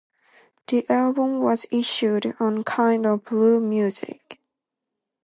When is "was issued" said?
1.41-2.33